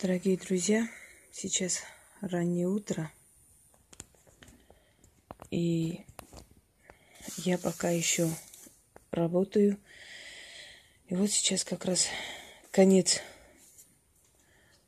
Дорогие 0.00 0.36
друзья, 0.36 0.88
сейчас 1.30 1.80
раннее 2.20 2.66
утро, 2.66 3.12
и 5.52 6.04
я 7.36 7.58
пока 7.58 7.90
еще 7.90 8.28
работаю. 9.12 9.78
И 11.06 11.14
вот 11.14 11.30
сейчас 11.30 11.64
как 11.64 11.84
раз 11.84 12.08
конец 12.72 13.20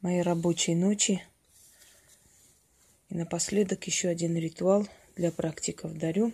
моей 0.01 0.23
рабочей 0.23 0.75
ночи. 0.75 1.23
И 3.09 3.15
напоследок 3.15 3.87
еще 3.87 4.09
один 4.09 4.37
ритуал 4.37 4.89
для 5.15 5.31
практиков 5.31 5.97
дарю. 5.97 6.33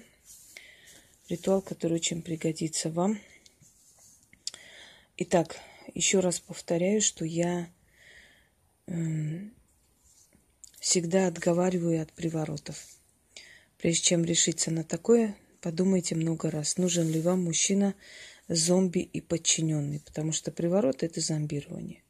Ритуал, 1.29 1.61
который 1.61 1.97
очень 1.97 2.23
пригодится 2.23 2.89
вам. 2.89 3.21
Итак, 5.19 5.61
еще 5.95 6.21
раз 6.21 6.41
повторяю, 6.41 7.03
что 7.03 7.27
я 7.27 7.69
всегда 10.81 11.29
отговариваю 11.29 12.03
от 12.03 12.13
приворотов. 12.13 12.77
Прежде 13.79 14.03
чем 14.03 14.25
решиться 14.25 14.71
на 14.71 14.85
такое, 14.85 15.37
подумайте 15.61 16.15
много 16.15 16.51
раз, 16.51 16.77
нужен 16.77 17.09
ли 17.09 17.21
вам 17.21 17.45
мужчина 17.45 17.95
зомби 18.49 19.01
и 19.01 19.21
подчиненный, 19.21 20.01
потому 20.01 20.33
что 20.33 20.51
приворот– 20.51 21.03
это 21.05 21.21
зомбирование. 21.21 22.03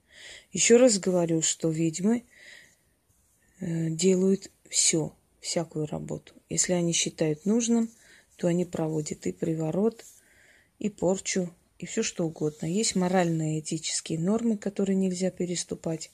Еще 0.52 0.76
раз 0.76 0.98
говорю, 0.98 1.42
что 1.42 1.70
ведьмы 1.70 2.24
э, 3.60 3.90
делают 3.90 4.50
все, 4.68 5.14
всякую 5.40 5.86
работу. 5.86 6.34
Если 6.48 6.72
они 6.72 6.92
считают 6.92 7.46
нужным, 7.46 7.90
то 8.36 8.48
они 8.48 8.64
проводят 8.64 9.26
и 9.26 9.32
приворот, 9.32 10.04
и 10.78 10.88
порчу, 10.88 11.52
и 11.78 11.86
все 11.86 12.02
что 12.02 12.24
угодно. 12.24 12.66
Есть 12.66 12.96
моральные 12.96 13.60
этические 13.60 14.18
нормы, 14.18 14.56
которые 14.56 14.96
нельзя 14.96 15.30
переступать. 15.30 16.10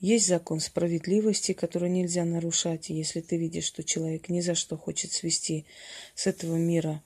Есть 0.00 0.28
закон 0.28 0.60
справедливости, 0.60 1.52
который 1.52 1.90
нельзя 1.90 2.24
нарушать. 2.24 2.88
Если 2.88 3.20
ты 3.20 3.36
видишь, 3.36 3.64
что 3.64 3.84
человек 3.84 4.30
ни 4.30 4.40
за 4.40 4.54
что 4.54 4.78
хочет 4.78 5.12
свести 5.12 5.66
с 6.14 6.26
этого 6.26 6.56
мира 6.56 7.02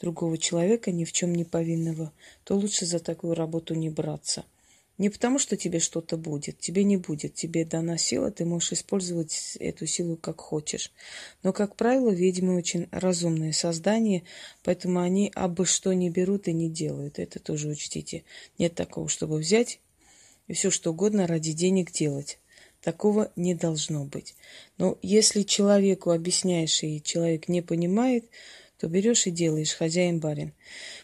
другого 0.00 0.38
человека, 0.38 0.90
ни 0.90 1.04
в 1.04 1.12
чем 1.12 1.34
не 1.34 1.44
повинного, 1.44 2.12
то 2.44 2.56
лучше 2.56 2.86
за 2.86 2.98
такую 2.98 3.34
работу 3.34 3.74
не 3.74 3.90
браться. 3.90 4.46
Не 4.96 5.10
потому, 5.10 5.38
что 5.38 5.56
тебе 5.58 5.80
что-то 5.80 6.16
будет, 6.16 6.58
тебе 6.58 6.82
не 6.84 6.96
будет, 6.96 7.34
тебе 7.34 7.66
дана 7.66 7.98
сила, 7.98 8.30
ты 8.30 8.46
можешь 8.46 8.72
использовать 8.72 9.56
эту 9.60 9.86
силу 9.86 10.16
как 10.16 10.40
хочешь. 10.40 10.92
Но, 11.42 11.52
как 11.52 11.76
правило, 11.76 12.10
ведьмы 12.10 12.56
очень 12.56 12.86
разумные 12.90 13.52
создания, 13.52 14.22
поэтому 14.62 15.00
они 15.00 15.30
абы 15.34 15.66
что 15.66 15.92
не 15.92 16.10
берут 16.10 16.48
и 16.48 16.52
не 16.54 16.70
делают. 16.70 17.18
Это 17.18 17.38
тоже 17.38 17.68
учтите. 17.68 18.24
Нет 18.58 18.74
такого, 18.74 19.08
чтобы 19.08 19.38
взять 19.38 19.80
и 20.50 20.52
все 20.52 20.72
что 20.72 20.90
угодно 20.90 21.28
ради 21.28 21.52
денег 21.52 21.92
делать. 21.92 22.40
Такого 22.82 23.30
не 23.36 23.54
должно 23.54 24.04
быть. 24.04 24.34
Но 24.78 24.98
если 25.00 25.42
человеку 25.42 26.10
объясняешь, 26.10 26.82
и 26.82 27.00
человек 27.00 27.46
не 27.46 27.62
понимает, 27.62 28.24
то 28.76 28.88
берешь 28.88 29.28
и 29.28 29.30
делаешь, 29.30 29.74
хозяин 29.74 30.18
барин. 30.18 30.52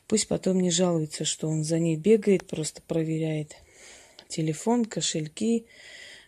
Пусть 0.09 0.27
потом 0.27 0.59
не 0.59 0.73
жалуется, 0.73 1.25
что 1.25 1.47
он 1.47 1.63
за 1.63 1.79
ней 1.79 1.95
бегает, 1.95 2.49
просто 2.49 2.83
проверяет 2.83 3.55
телефон, 4.27 4.85
кошельки, 4.85 5.67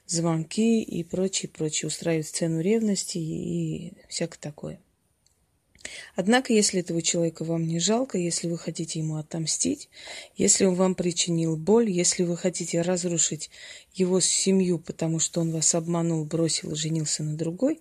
звонки 0.06 0.80
и 0.80 1.02
прочее, 1.02 1.50
прочее. 1.50 1.88
Устраивает 1.88 2.28
сцену 2.28 2.60
ревности 2.60 3.18
и 3.18 3.94
всякое 4.08 4.38
такое. 4.38 4.80
Однако, 6.16 6.52
если 6.52 6.80
этого 6.80 7.02
человека 7.02 7.44
вам 7.44 7.66
не 7.66 7.78
жалко, 7.78 8.18
если 8.18 8.48
вы 8.48 8.58
хотите 8.58 8.98
ему 8.98 9.16
отомстить, 9.16 9.88
если 10.36 10.64
он 10.64 10.74
вам 10.74 10.94
причинил 10.94 11.56
боль, 11.56 11.90
если 11.90 12.22
вы 12.22 12.36
хотите 12.36 12.82
разрушить 12.82 13.50
его 13.94 14.20
семью, 14.20 14.78
потому 14.78 15.18
что 15.18 15.40
он 15.40 15.52
вас 15.52 15.74
обманул, 15.74 16.24
бросил, 16.24 16.74
женился 16.74 17.22
на 17.22 17.36
другой, 17.36 17.80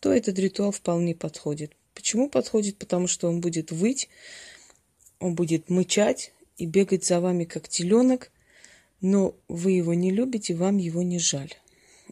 то 0.00 0.12
этот 0.12 0.38
ритуал 0.38 0.72
вполне 0.72 1.14
подходит. 1.14 1.72
Почему 1.94 2.28
подходит? 2.28 2.76
Потому 2.76 3.06
что 3.06 3.28
он 3.28 3.40
будет 3.40 3.72
выть, 3.72 4.08
он 5.18 5.34
будет 5.34 5.68
мычать 5.68 6.32
и 6.56 6.66
бегать 6.66 7.04
за 7.04 7.20
вами 7.20 7.44
как 7.44 7.68
теленок, 7.68 8.30
но 9.00 9.34
вы 9.48 9.72
его 9.72 9.94
не 9.94 10.10
любите, 10.10 10.54
вам 10.54 10.78
его 10.78 11.02
не 11.02 11.18
жаль. 11.18 11.54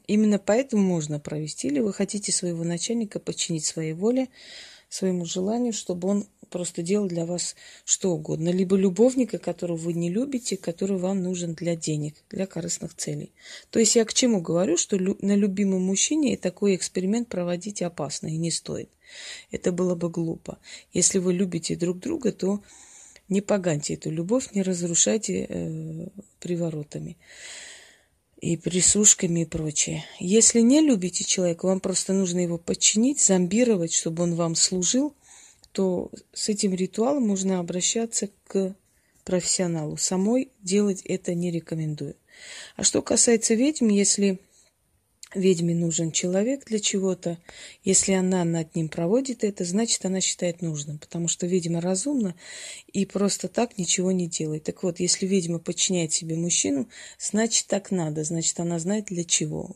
Именно 0.07 0.39
поэтому 0.39 0.83
можно 0.83 1.19
провести, 1.19 1.69
или 1.69 1.81
вы 1.81 1.93
хотите 1.93 2.31
своего 2.33 2.65
начальника 2.65 3.19
подчинить 3.19 3.65
своей 3.65 3.93
воле, 3.93 4.29
своему 4.89 5.25
желанию, 5.25 5.73
чтобы 5.73 6.09
он 6.09 6.27
просто 6.51 6.83
делал 6.83 7.09
для 7.09 7.27
вас 7.27 7.57
что 7.85 8.13
угодно. 8.13 8.51
Либо 8.51 8.77
любовника, 8.77 9.39
которого 9.39 9.77
вы 9.77 9.93
не 9.93 10.11
любите, 10.11 10.57
который 10.57 10.97
вам 10.97 11.23
нужен 11.23 11.55
для 11.55 11.77
денег, 11.77 12.15
для 12.31 12.47
корыстных 12.47 12.95
целей. 12.95 13.33
То 13.71 13.79
есть 13.79 13.97
я 13.97 14.05
к 14.05 14.15
чему 14.15 14.41
говорю, 14.41 14.77
что 14.77 14.97
на 14.97 15.35
любимом 15.35 15.83
мужчине 15.83 16.37
такой 16.37 16.77
эксперимент 16.77 17.29
проводить 17.29 17.83
опасно 17.83 18.29
и 18.29 18.37
не 18.37 18.51
стоит. 18.51 18.91
Это 19.51 19.73
было 19.73 19.95
бы 19.95 20.09
глупо. 20.09 20.59
Если 20.93 21.19
вы 21.19 21.33
любите 21.33 21.77
друг 21.77 21.99
друга, 21.99 22.33
то 22.33 22.63
не 23.29 23.41
поганьте 23.41 23.95
эту 23.95 24.11
любовь, 24.11 24.53
не 24.53 24.63
разрушайте 24.63 25.47
э, 25.49 26.09
приворотами 26.41 27.17
и 28.41 28.57
присушками 28.57 29.41
и 29.41 29.45
прочее. 29.45 30.05
Если 30.19 30.61
не 30.61 30.81
любите 30.81 31.25
человека, 31.25 31.67
вам 31.67 31.81
просто 31.81 32.13
нужно 32.13 32.41
его 32.41 32.59
подчинить, 32.59 33.21
зомбировать, 33.21 33.93
чтобы 33.93 34.23
он 34.23 34.35
вам 34.35 34.55
служил, 34.55 35.15
то 35.73 36.11
с 36.33 36.49
этим 36.49 36.75
ритуалом 36.75 37.27
можно 37.27 37.59
обращаться 37.59 38.29
к 38.47 38.75
профессионалу. 39.25 39.97
Самой 39.97 40.51
делать 40.63 41.03
это 41.05 41.35
не 41.35 41.51
рекомендую. 41.51 42.15
А 42.77 42.85
что 42.85 43.03
касается 43.03 43.55
ведьм, 43.55 43.89
если 43.89 44.39
ведьме 45.37 45.75
нужен 45.75 46.11
человек 46.11 46.65
для 46.65 46.81
чего-то. 46.81 47.39
Если 47.85 48.13
она 48.13 48.45
над 48.45 48.75
ним 48.75 48.89
проводит 48.89 49.45
это, 49.45 49.65
значит, 49.65 50.05
она 50.05 50.21
считает 50.21 50.63
нужным, 50.63 50.99
потому 50.99 51.29
что 51.29 51.47
ведьма 51.47 51.81
разумна 51.81 52.35
и 52.93 53.07
просто 53.07 53.49
так 53.49 53.79
ничего 53.79 54.13
не 54.13 54.27
делает. 54.27 54.65
Так 54.65 54.83
вот, 54.83 55.01
если 55.01 55.27
ведьма 55.27 55.59
подчиняет 55.59 56.13
себе 56.13 56.37
мужчину, 56.37 56.89
значит, 57.19 57.67
так 57.67 57.91
надо, 57.91 58.25
значит, 58.25 58.59
она 58.61 58.79
знает 58.79 59.07
для 59.07 59.25
чего. 59.25 59.75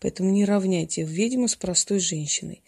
Поэтому 0.00 0.30
не 0.30 0.44
равняйте 0.44 1.02
ведьму 1.02 1.48
с 1.48 1.56
простой 1.56 1.98
женщиной. 1.98 2.62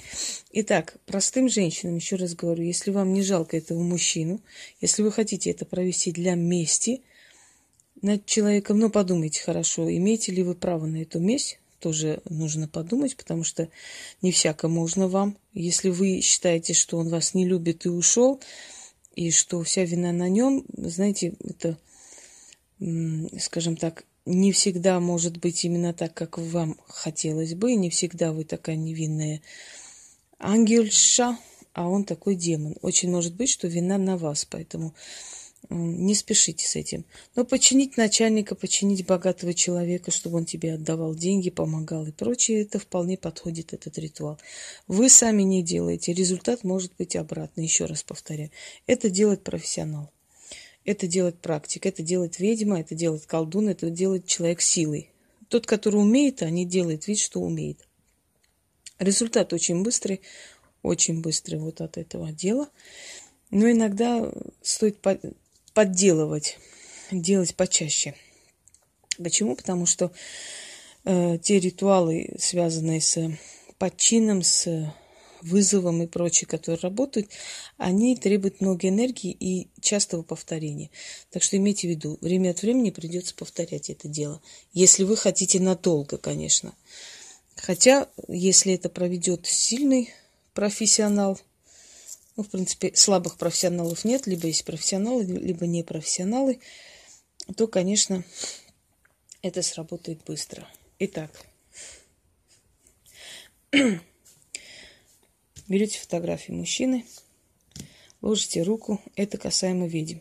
Итак, 0.52 0.96
простым 1.06 1.48
женщинам, 1.48 1.96
еще 1.96 2.16
раз 2.16 2.34
говорю, 2.34 2.64
если 2.64 2.90
вам 2.90 3.12
не 3.12 3.22
жалко 3.22 3.56
этого 3.56 3.80
мужчину, 3.82 4.40
если 4.80 5.02
вы 5.02 5.12
хотите 5.12 5.50
это 5.50 5.64
провести 5.64 6.12
для 6.12 6.34
мести 6.34 7.02
над 8.02 8.26
человеком, 8.26 8.78
ну, 8.78 8.90
подумайте 8.90 9.42
хорошо, 9.42 9.90
имеете 9.90 10.32
ли 10.32 10.42
вы 10.42 10.54
право 10.54 10.86
на 10.86 11.02
эту 11.02 11.20
месть, 11.20 11.58
тоже 11.80 12.22
нужно 12.28 12.68
подумать, 12.68 13.16
потому 13.16 13.44
что 13.44 13.68
не 14.22 14.32
всяко 14.32 14.68
можно 14.68 15.08
вам. 15.08 15.36
Если 15.52 15.90
вы 15.90 16.20
считаете, 16.20 16.74
что 16.74 16.98
он 16.98 17.08
вас 17.08 17.34
не 17.34 17.46
любит 17.46 17.86
и 17.86 17.88
ушел, 17.88 18.40
и 19.14 19.30
что 19.30 19.62
вся 19.62 19.84
вина 19.84 20.12
на 20.12 20.28
нем, 20.28 20.64
знаете, 20.76 21.34
это, 21.40 21.76
скажем 23.40 23.76
так, 23.76 24.04
не 24.26 24.52
всегда 24.52 25.00
может 25.00 25.38
быть 25.38 25.64
именно 25.64 25.94
так, 25.94 26.14
как 26.14 26.38
вам 26.38 26.76
хотелось 26.86 27.54
бы, 27.54 27.72
и 27.72 27.76
не 27.76 27.90
всегда 27.90 28.32
вы 28.32 28.44
такая 28.44 28.76
невинная 28.76 29.40
ангельша, 30.38 31.38
а 31.72 31.88
он 31.88 32.04
такой 32.04 32.34
демон. 32.34 32.76
Очень 32.82 33.10
может 33.10 33.34
быть, 33.34 33.50
что 33.50 33.68
вина 33.68 33.98
на 33.98 34.16
вас, 34.16 34.44
поэтому 34.44 34.94
не 35.70 36.14
спешите 36.14 36.66
с 36.66 36.76
этим. 36.76 37.04
Но 37.34 37.44
починить 37.44 37.96
начальника, 37.96 38.54
починить 38.54 39.04
богатого 39.04 39.52
человека, 39.52 40.10
чтобы 40.10 40.38
он 40.38 40.44
тебе 40.44 40.74
отдавал 40.74 41.14
деньги, 41.14 41.50
помогал 41.50 42.06
и 42.06 42.12
прочее, 42.12 42.62
это 42.62 42.78
вполне 42.78 43.18
подходит, 43.18 43.72
этот 43.72 43.98
ритуал. 43.98 44.38
Вы 44.86 45.08
сами 45.10 45.42
не 45.42 45.62
делаете. 45.62 46.12
Результат 46.12 46.64
может 46.64 46.92
быть 46.96 47.16
обратный. 47.16 47.64
Еще 47.64 47.84
раз 47.84 48.02
повторяю. 48.02 48.50
Это 48.86 49.10
делает 49.10 49.44
профессионал. 49.44 50.10
Это 50.84 51.06
делает 51.06 51.38
практик, 51.38 51.84
это 51.84 52.02
делает 52.02 52.38
ведьма, 52.38 52.80
это 52.80 52.94
делает 52.94 53.26
колдун, 53.26 53.68
это 53.68 53.90
делает 53.90 54.26
человек 54.26 54.62
силой. 54.62 55.10
Тот, 55.48 55.66
который 55.66 55.96
умеет, 55.96 56.42
а 56.42 56.48
не 56.48 56.64
делает 56.64 57.06
вид, 57.06 57.18
что 57.18 57.40
умеет. 57.40 57.86
Результат 58.98 59.52
очень 59.52 59.82
быстрый, 59.82 60.22
очень 60.82 61.20
быстрый 61.20 61.56
вот 61.56 61.82
от 61.82 61.98
этого 61.98 62.32
дела. 62.32 62.70
Но 63.50 63.70
иногда 63.70 64.32
стоит 64.62 64.98
подделывать, 65.78 66.58
делать 67.12 67.54
почаще. 67.54 68.16
Почему? 69.16 69.54
Потому 69.54 69.86
что 69.86 70.10
э, 71.04 71.38
те 71.40 71.60
ритуалы, 71.60 72.34
связанные 72.36 73.00
с 73.00 73.30
подчином, 73.78 74.42
с 74.42 74.92
вызовом 75.40 76.02
и 76.02 76.08
прочее, 76.08 76.48
которые 76.48 76.80
работают, 76.80 77.30
они 77.76 78.16
требуют 78.16 78.60
много 78.60 78.88
энергии 78.88 79.30
и 79.30 79.68
частого 79.80 80.22
повторения. 80.22 80.90
Так 81.30 81.44
что 81.44 81.56
имейте 81.56 81.86
в 81.86 81.90
виду, 81.90 82.18
время 82.22 82.50
от 82.50 82.62
времени 82.62 82.90
придется 82.90 83.36
повторять 83.36 83.88
это 83.88 84.08
дело. 84.08 84.42
Если 84.72 85.04
вы 85.04 85.16
хотите 85.16 85.60
надолго, 85.60 86.18
конечно. 86.18 86.74
Хотя, 87.54 88.08
если 88.26 88.74
это 88.74 88.88
проведет 88.88 89.46
сильный 89.46 90.10
профессионал, 90.54 91.38
ну, 92.38 92.44
в 92.44 92.50
принципе, 92.50 92.92
слабых 92.94 93.36
профессионалов 93.36 94.04
нет, 94.04 94.28
либо 94.28 94.46
есть 94.46 94.64
профессионалы, 94.64 95.24
либо 95.24 95.66
не 95.66 95.82
профессионалы, 95.82 96.60
то, 97.56 97.66
конечно, 97.66 98.22
это 99.42 99.60
сработает 99.60 100.22
быстро. 100.24 100.64
Итак, 101.00 101.32
берете 105.66 105.98
фотографии 105.98 106.52
мужчины, 106.52 107.04
ложите 108.22 108.62
руку, 108.62 109.02
это 109.16 109.36
касаемо 109.36 109.88
ведьм. 109.88 110.18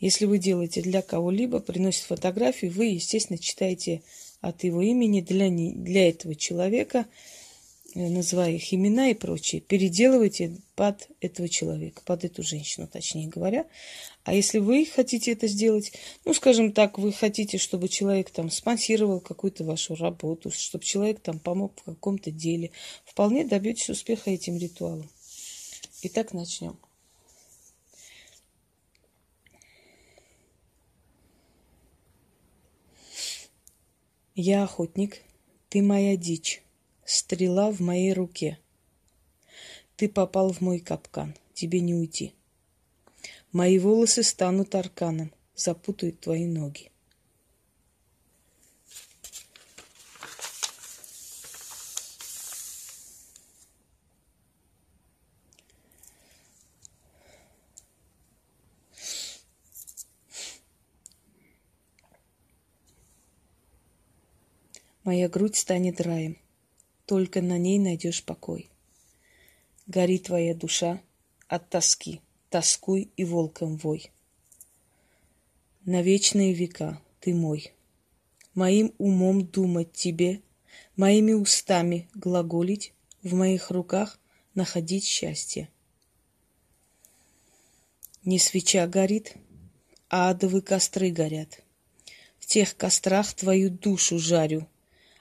Если 0.00 0.24
вы 0.24 0.38
делаете 0.38 0.82
для 0.82 1.00
кого-либо, 1.00 1.60
приносит 1.60 2.02
фотографию, 2.02 2.72
вы, 2.72 2.86
естественно, 2.86 3.38
читаете 3.38 4.02
от 4.40 4.64
его 4.64 4.82
имени 4.82 5.20
для, 5.20 5.48
не, 5.48 5.72
для 5.72 6.08
этого 6.08 6.34
человека, 6.34 7.06
называя 7.94 8.52
их 8.52 8.72
имена 8.72 9.10
и 9.10 9.14
прочее, 9.14 9.60
переделывайте 9.60 10.56
под 10.74 11.08
этого 11.20 11.48
человека, 11.48 12.02
под 12.04 12.24
эту 12.24 12.42
женщину, 12.42 12.86
точнее 12.86 13.28
говоря. 13.28 13.66
А 14.24 14.34
если 14.34 14.58
вы 14.58 14.86
хотите 14.86 15.32
это 15.32 15.46
сделать, 15.46 15.92
ну, 16.24 16.34
скажем 16.34 16.72
так, 16.72 16.98
вы 16.98 17.12
хотите, 17.12 17.58
чтобы 17.58 17.88
человек 17.88 18.30
там 18.30 18.50
спонсировал 18.50 19.20
какую-то 19.20 19.64
вашу 19.64 19.94
работу, 19.94 20.50
чтобы 20.50 20.84
человек 20.84 21.20
там 21.20 21.38
помог 21.38 21.72
в 21.80 21.84
каком-то 21.84 22.30
деле, 22.30 22.70
вполне 23.04 23.44
добьетесь 23.44 23.90
успеха 23.90 24.30
этим 24.30 24.56
ритуалом. 24.58 25.08
Итак, 26.02 26.32
начнем. 26.32 26.78
Я 34.34 34.64
охотник, 34.64 35.22
ты 35.68 35.82
моя 35.82 36.16
дичь, 36.16 36.62
стрела 37.04 37.70
в 37.70 37.80
моей 37.80 38.12
руке. 38.12 38.58
Ты 39.96 40.08
попал 40.08 40.52
в 40.52 40.60
мой 40.60 40.80
капкан, 40.80 41.34
тебе 41.54 41.80
не 41.80 41.94
уйти. 41.94 42.34
Мои 43.52 43.78
волосы 43.78 44.22
станут 44.22 44.74
арканом, 44.74 45.32
запутают 45.54 46.20
твои 46.20 46.46
ноги. 46.46 46.90
Моя 65.04 65.28
грудь 65.28 65.56
станет 65.56 66.00
раем, 66.00 66.38
только 67.06 67.42
на 67.42 67.58
ней 67.58 67.78
найдешь 67.78 68.24
покой. 68.24 68.68
Гори 69.86 70.18
твоя 70.18 70.54
душа 70.54 71.00
от 71.48 71.68
тоски, 71.68 72.20
тоскуй 72.50 73.10
и 73.16 73.24
волком 73.24 73.76
вой. 73.76 74.10
На 75.84 76.02
вечные 76.02 76.52
века 76.52 77.00
ты 77.20 77.34
мой. 77.34 77.72
Моим 78.54 78.94
умом 78.98 79.44
думать 79.44 79.92
тебе, 79.92 80.40
моими 80.96 81.32
устами 81.32 82.08
глаголить, 82.14 82.92
в 83.22 83.34
моих 83.34 83.70
руках 83.70 84.18
находить 84.54 85.04
счастье. 85.04 85.68
Не 88.24 88.38
свеча 88.38 88.86
горит, 88.86 89.34
а 90.08 90.30
адовы 90.30 90.60
костры 90.60 91.10
горят. 91.10 91.62
В 92.38 92.46
тех 92.46 92.76
кострах 92.76 93.32
твою 93.34 93.70
душу 93.70 94.18
жарю, 94.18 94.68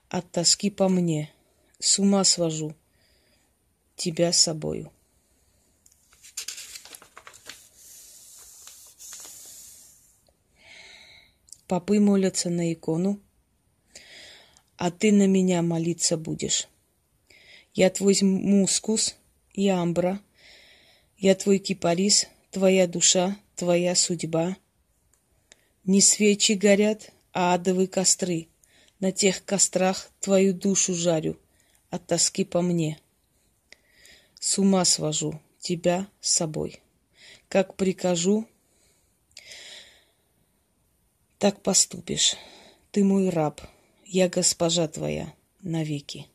от 0.09 0.29
тоски 0.31 0.69
по 0.69 0.89
мне. 0.89 1.31
С 1.83 1.97
ума 1.97 2.23
свожу 2.23 2.75
тебя 3.95 4.31
с 4.31 4.37
собою. 4.37 4.91
Попы 11.67 11.99
молятся 11.99 12.51
на 12.51 12.71
икону, 12.71 13.19
а 14.77 14.91
ты 14.91 15.11
на 15.11 15.25
меня 15.25 15.63
молиться 15.63 16.17
будешь. 16.17 16.67
Я 17.73 17.89
твой 17.89 18.15
мускус 18.21 19.15
и 19.53 19.67
амбра, 19.67 20.21
я 21.17 21.33
твой 21.33 21.57
кипарис, 21.57 22.27
твоя 22.51 22.85
душа, 22.85 23.39
твоя 23.55 23.95
судьба. 23.95 24.55
Не 25.83 25.99
свечи 25.99 26.51
горят, 26.51 27.11
а 27.33 27.55
адовые 27.55 27.87
костры— 27.87 28.49
на 28.99 29.11
тех 29.11 29.43
кострах 29.43 30.11
твою 30.19 30.53
душу 30.53 30.93
жарю 30.93 31.39
от 31.91 32.07
тоски 32.07 32.43
по 32.43 32.61
мне. 32.61 32.99
С 34.39 34.57
ума 34.57 34.83
свожу 34.85 35.39
тебя 35.59 36.07
с 36.19 36.31
собой. 36.31 36.81
Как 37.47 37.75
прикажу, 37.75 38.47
так 41.37 41.61
поступишь. 41.61 42.35
Ты 42.91 43.03
мой 43.03 43.29
раб, 43.29 43.61
я 44.05 44.27
госпожа 44.27 44.87
твоя 44.87 45.33
навеки. 45.61 46.27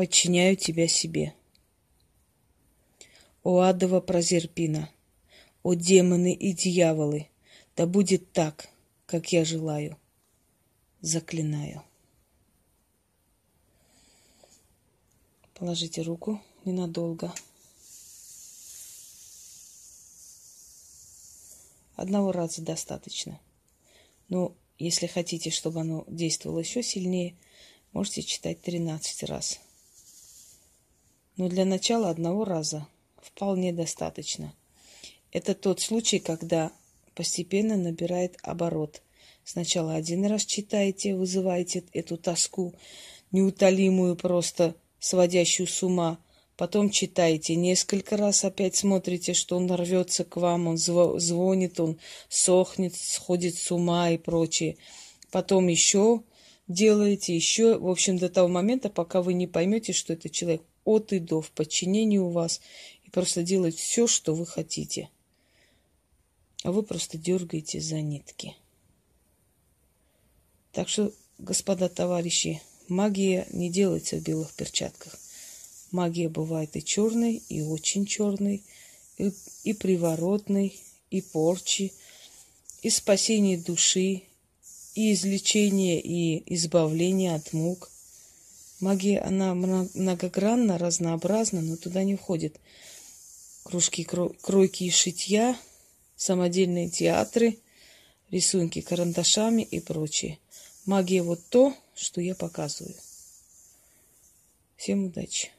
подчиняю 0.00 0.56
тебя 0.56 0.88
себе. 0.88 1.34
О 3.42 3.60
адова 3.60 4.00
прозерпина, 4.00 4.90
о 5.62 5.74
демоны 5.74 6.32
и 6.32 6.52
дьяволы, 6.52 7.28
да 7.76 7.86
будет 7.86 8.32
так, 8.32 8.68
как 9.06 9.32
я 9.32 9.44
желаю. 9.44 9.96
Заклинаю. 11.00 11.82
Положите 15.54 16.02
руку 16.02 16.42
ненадолго. 16.64 17.32
Одного 21.96 22.32
раза 22.32 22.62
достаточно. 22.62 23.40
Но 24.28 24.54
если 24.78 25.06
хотите, 25.06 25.50
чтобы 25.50 25.80
оно 25.80 26.04
действовало 26.08 26.60
еще 26.60 26.82
сильнее, 26.82 27.34
можете 27.92 28.22
читать 28.22 28.60
13 28.60 29.24
раз 29.24 29.60
но 31.40 31.48
для 31.48 31.64
начала 31.64 32.10
одного 32.10 32.44
раза 32.44 32.86
вполне 33.22 33.72
достаточно. 33.72 34.54
Это 35.32 35.54
тот 35.54 35.80
случай, 35.80 36.18
когда 36.18 36.72
постепенно 37.14 37.76
набирает 37.76 38.36
оборот. 38.42 39.02
Сначала 39.44 39.94
один 39.94 40.26
раз 40.26 40.44
читаете, 40.44 41.14
вызываете 41.14 41.84
эту 41.92 42.16
тоску, 42.16 42.74
неутолимую, 43.32 44.16
просто 44.16 44.74
сводящую 44.98 45.66
с 45.66 45.82
ума. 45.82 46.18
Потом 46.56 46.90
читаете 46.90 47.54
несколько 47.54 48.16
раз, 48.16 48.44
опять 48.44 48.76
смотрите, 48.76 49.32
что 49.32 49.56
он 49.56 49.70
рвется 49.72 50.24
к 50.24 50.36
вам, 50.36 50.66
он 50.66 50.76
звонит, 50.76 51.80
он 51.80 51.98
сохнет, 52.28 52.94
сходит 52.94 53.56
с 53.56 53.70
ума 53.70 54.10
и 54.10 54.18
прочее. 54.18 54.76
Потом 55.30 55.68
еще 55.68 56.22
делаете, 56.68 57.34
еще, 57.34 57.78
в 57.78 57.88
общем, 57.88 58.18
до 58.18 58.28
того 58.28 58.48
момента, 58.48 58.90
пока 58.90 59.22
вы 59.22 59.32
не 59.32 59.46
поймете, 59.46 59.92
что 59.92 60.12
это 60.12 60.28
человек 60.28 60.62
от 60.84 61.12
и 61.12 61.18
до 61.18 61.40
в 61.40 61.50
подчинении 61.50 62.18
у 62.18 62.28
вас 62.28 62.60
просто 63.10 63.42
делать 63.42 63.76
все, 63.76 64.06
что 64.06 64.34
вы 64.34 64.46
хотите. 64.46 65.08
А 66.62 66.72
вы 66.72 66.82
просто 66.82 67.18
дергаете 67.18 67.80
за 67.80 68.00
нитки. 68.00 68.56
Так 70.72 70.88
что, 70.88 71.12
господа 71.38 71.88
товарищи, 71.88 72.62
магия 72.88 73.46
не 73.50 73.70
делается 73.70 74.16
в 74.16 74.22
белых 74.22 74.52
перчатках. 74.52 75.18
Магия 75.90 76.28
бывает 76.28 76.76
и 76.76 76.84
черной, 76.84 77.42
и 77.48 77.62
очень 77.62 78.06
черной, 78.06 78.62
и, 79.18 79.32
и 79.64 79.72
приворотной, 79.72 80.78
и 81.10 81.20
порчи, 81.20 81.92
и 82.82 82.90
спасение 82.90 83.58
души, 83.58 84.22
и 84.94 85.12
излечение, 85.12 86.00
и 86.00 86.54
избавление 86.54 87.34
от 87.34 87.52
мук– 87.52 87.90
Магия, 88.80 89.20
она 89.20 89.54
многогранна, 89.54 90.78
разнообразна, 90.78 91.60
но 91.60 91.76
туда 91.76 92.02
не 92.02 92.16
входит 92.16 92.58
кружки, 93.62 94.04
кройки 94.04 94.84
и 94.84 94.90
шитья, 94.90 95.56
самодельные 96.16 96.88
театры, 96.90 97.58
рисунки 98.30 98.80
карандашами 98.80 99.62
и 99.62 99.80
прочее. 99.80 100.38
Магия 100.86 101.22
вот 101.22 101.40
то, 101.48 101.74
что 101.94 102.20
я 102.20 102.34
показываю. 102.34 102.96
Всем 104.76 105.04
удачи! 105.04 105.50